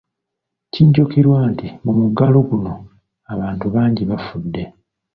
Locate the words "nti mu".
1.51-1.91